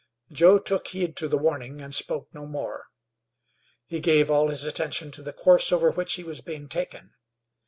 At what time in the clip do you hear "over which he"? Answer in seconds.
5.71-6.23